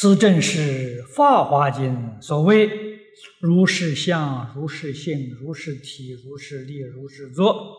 [0.00, 1.92] 此正是《法华经》
[2.22, 3.00] 所谓
[3.42, 7.74] “如是相，如是性，如是体，如是力，如是作”，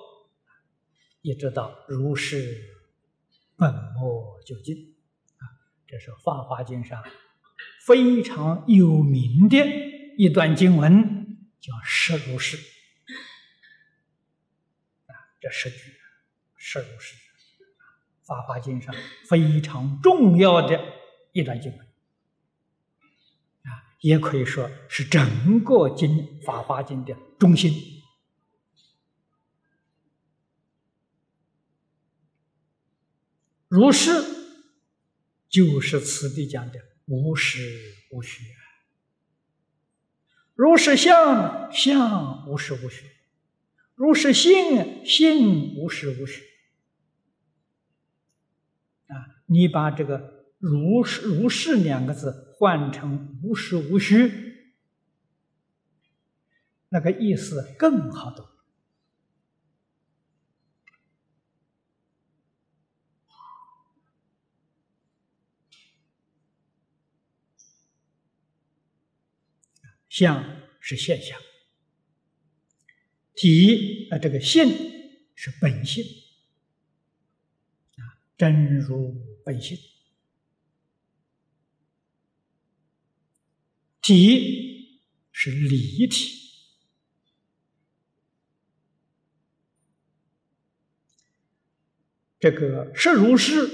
[1.23, 2.57] 一直到如是
[3.55, 4.75] 本末究竟
[5.37, 5.47] 啊！
[5.87, 7.01] 这是《法华经》上
[7.85, 9.65] 非常有名的
[10.17, 12.57] 一段经文，叫“实如是”。
[15.07, 15.77] 啊，这十句
[16.57, 17.15] “实如是”。
[18.27, 18.93] 《法华经》上
[19.29, 20.83] 非常重要的
[21.31, 21.87] 一段经文，
[23.99, 26.09] 也可以说是整个经
[26.43, 27.73] 《法华经》的中心。
[33.67, 34.23] 如是，
[35.47, 37.59] 就是此地讲的无实
[38.11, 38.41] 无虚；
[40.55, 43.05] 如是相，相无实无虚；
[43.93, 46.43] 如是性，性无实无虚。
[49.45, 54.73] 你把这个“如是如是”两个字换成“无实无虚”，
[56.89, 58.45] 那个意思更好懂。
[70.09, 70.43] 相
[70.81, 71.39] 是现象，
[73.35, 74.67] 体啊，这个性
[75.35, 76.03] 是本性
[77.95, 79.15] 啊，真如。
[79.45, 79.77] 本性
[84.09, 86.35] 体是离体，
[92.39, 93.69] 这个是如是，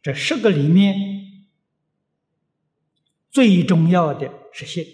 [0.00, 1.48] 这十个里面
[3.32, 4.86] 最重要的是性，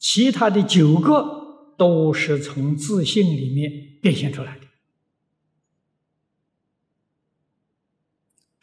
[0.00, 4.63] 其他的九个都是从自信里面变现出来的。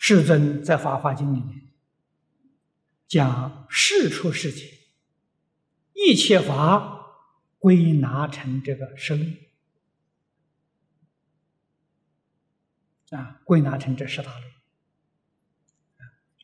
[0.04, 1.62] 世尊在《法华经》里面
[3.08, 4.68] 讲世出世间，
[5.94, 7.06] 一切法
[7.60, 9.38] 归纳成这个十力
[13.12, 14.46] 啊，归纳成这十大类。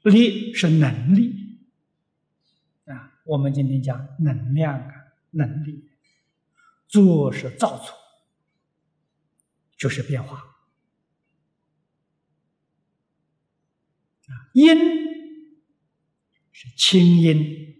[0.03, 1.68] 力是能力
[2.85, 4.94] 啊，我们今天讲能量啊，
[5.31, 5.89] 能力；
[6.88, 7.91] 作是造作，
[9.75, 10.44] 就是变化。
[14.53, 14.77] 音
[16.51, 17.75] 是清音，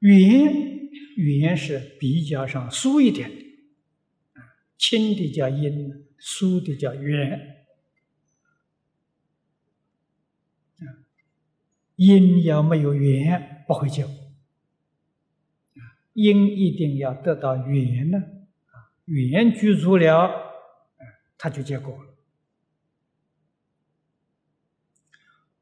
[0.00, 3.36] 圆圆是比较上疏一点的，
[4.34, 4.44] 啊，
[4.76, 7.66] 轻的叫音，疏的叫圆。
[10.80, 10.84] 啊，
[11.96, 15.80] 音要没有圆不会结果，啊，
[16.12, 21.02] 音一定要得到圆呢，啊，圆具足了，啊，
[21.38, 22.15] 它就结果了。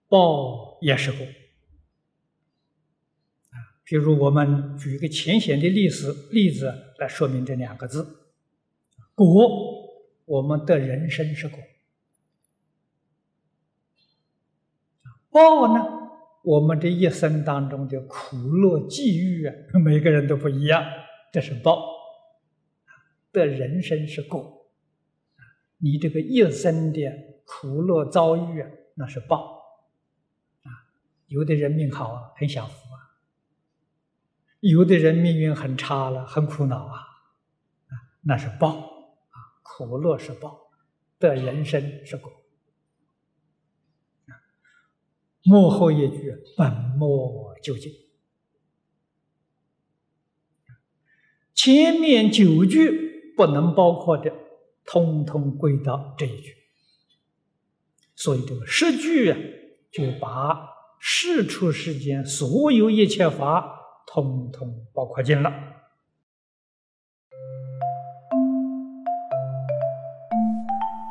[0.09, 1.25] 报也是果
[3.51, 8.31] 啊，比如我们举一个浅显的例子例子来说明这两个字：
[9.15, 9.49] 果，
[10.25, 11.59] 我们的人生是果；
[15.31, 15.85] 报呢，
[16.45, 19.55] 我们这一生当中的苦乐际遇啊，
[19.85, 20.85] 每个人都不一样，
[21.33, 21.93] 这是报。
[23.33, 24.69] 的人生是果，
[25.79, 27.01] 你这个一生的
[27.45, 29.54] 苦乐遭遇啊，那是报。
[31.27, 33.17] 有的人命好啊，很享福啊；
[34.61, 36.99] 有的人命运很差了，很苦恼啊。
[37.89, 37.93] 啊，
[38.23, 40.71] 那是报啊，苦乐是报，
[41.19, 42.31] 的人生是果。
[45.43, 47.93] 幕后一句本末究竟，
[51.55, 54.33] 前面九句不能包括的，
[54.85, 56.55] 通通归到这一句。
[58.15, 59.39] 所以这个十句啊，
[59.91, 60.74] 就把。
[61.07, 63.63] 世出世间所有一切法，
[64.07, 65.51] 通通包括进了。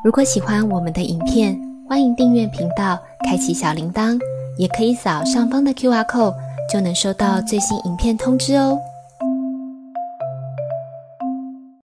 [0.03, 1.55] 如果喜欢我们的影片，
[1.87, 4.19] 欢迎订阅频道，开启小铃铛，
[4.57, 6.35] 也可以扫上方的 Q R code，
[6.67, 8.79] 就能收到最新影片通知哦。